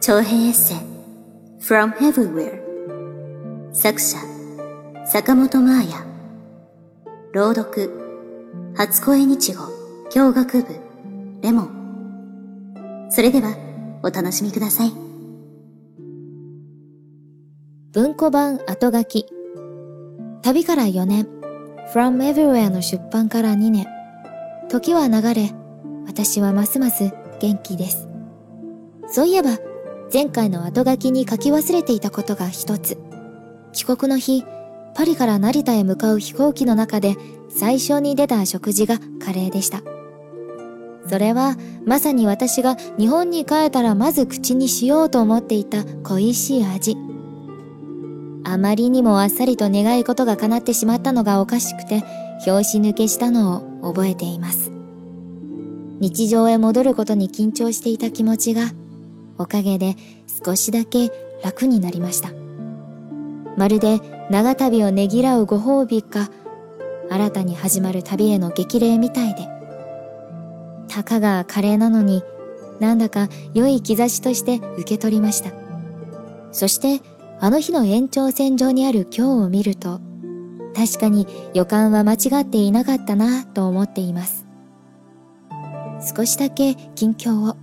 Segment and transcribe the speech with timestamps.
[0.00, 0.76] 長編エッセイ
[1.60, 2.60] From Everywhere
[3.72, 4.18] 作者
[5.06, 6.06] 坂本真綾。
[7.32, 7.90] 朗読
[8.76, 9.64] 初恋日語
[10.10, 10.66] 教学部
[11.42, 13.08] レモン。
[13.10, 13.56] それでは
[14.02, 14.92] お楽しみください。
[17.92, 19.26] 文庫版後書き。
[20.42, 21.26] 旅から4年。
[21.92, 23.86] From Everywhere の出版から2年。
[24.68, 25.52] 時は流れ
[26.06, 28.08] 私はますます元気です
[29.08, 29.58] そういえば
[30.12, 32.98] 前回の後書きに書き忘れていたことが一つ。
[33.72, 34.44] 帰国の日、
[34.94, 37.16] パリから成田へ向かう飛行機の中で
[37.48, 39.82] 最初に出た食事がカレーでした。
[41.08, 46.96] それはまさに私が日本に帰ったらまず口にしようと思っていた恋しい味。
[48.44, 52.04] あまりにもあっさりと願い事が叶ってしまったのがおかしくて、
[52.44, 54.73] 拍子抜けしたのを覚えています。
[56.00, 58.72] 日常へ戻ることに緊張していた気持ちが
[59.38, 59.96] おかげで
[60.44, 61.10] 少しだけ
[61.42, 62.30] 楽になりました。
[63.56, 66.30] まるで長旅をねぎらうご褒美か、
[67.10, 69.48] 新たに始まる旅への激励みたいで。
[70.88, 72.22] たかがカレーなのに、
[72.80, 75.50] なんだか良い兆しとして受け取りました。
[76.52, 77.04] そして、
[77.40, 80.00] あの日の延長線上にある今日を見ると、
[80.74, 84.43] 確かに予感は間違っていなかったなと思っています。
[86.04, 87.56] 少しだけ近況を。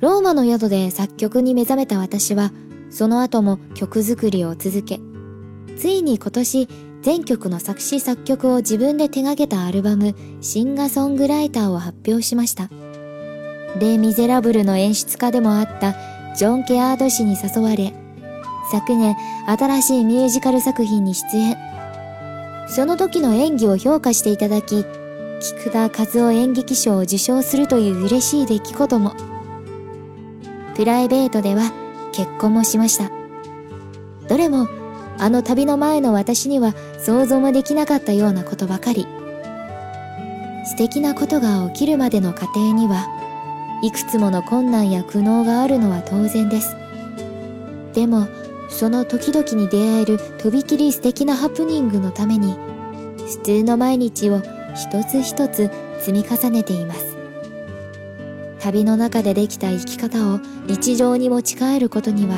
[0.00, 2.52] ローマの宿で作曲に目覚めた私は、
[2.90, 5.00] その後も曲作りを続け、
[5.76, 6.68] ついに今年
[7.02, 12.68] 全曲の作詞作曲を自分で手掛けたアルバム、シンガソングライターを発表しました。
[13.78, 15.94] レ・ミゼラブルの演出家でもあった
[16.34, 17.94] ジョン・ケアード氏に誘われ、
[18.70, 19.14] 昨年
[19.46, 21.56] 新しいミュージカル作品に出演。
[22.68, 24.84] その時の演技を評価していただき、
[25.40, 29.14] 菊田和夫演劇賞を受賞するという嬉しい出来事も。
[30.74, 31.72] プライベートでは
[32.12, 33.10] 結婚もしました。
[34.28, 34.68] どれも
[35.18, 39.06] あの旅の前の私には想像もできなかったようなことばかり。
[40.64, 43.06] 素敵なことが起きるまでの過程には
[43.82, 46.76] いくつもの困難や苦悩があるのは当然です。
[47.92, 48.26] でも
[48.68, 52.56] その時々に出会えるとびきり素敵なハプニングのために
[53.18, 54.42] 普通の毎日を
[54.76, 55.70] 一つ一つ
[56.00, 57.16] 積み重ねています。
[58.60, 62.36] 旅の中でできた生き方を日常に持ち帰ることには、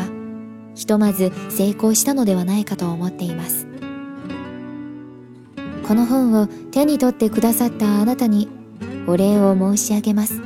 [0.74, 3.66] ひとまず成功したのではないかと思っています。
[5.86, 8.48] この本を手に取ってくださったあなたに
[9.06, 10.36] お礼を申し上げます。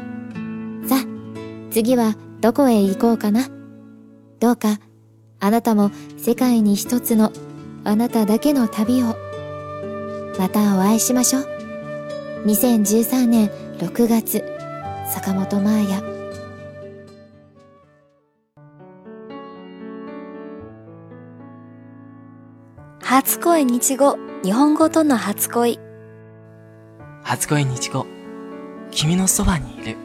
[0.87, 1.07] さあ、
[1.71, 3.49] 次はどこへ行こうかな。
[4.41, 4.79] どうか、
[5.41, 7.33] あなたも世界に一つの
[7.85, 9.17] あなただけの旅を。
[10.39, 11.62] またお会いしましょう。
[12.45, 13.49] 2013年
[13.79, 14.43] 6月
[15.07, 16.03] 坂本真綾
[23.01, 25.79] 初恋日語日本語との初恋。
[27.23, 28.07] 初恋日語
[28.91, 29.97] 君のそばにいる。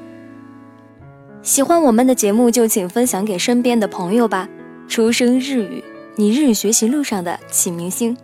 [1.41, 4.47] 喜欢我们的节目就请分享给身边的朋友吧。
[4.87, 5.83] 出生日语
[6.15, 8.15] 你日语学习路上的启明星